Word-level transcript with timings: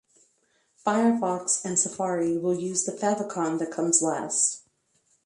Firefox 0.83 1.63
and 1.63 1.77
Safari 1.77 2.35
will 2.35 2.55
use 2.57 2.85
the 2.85 2.91
favicon 2.91 3.59
that 3.59 3.69
comes 3.69 4.01
last. 4.01 4.63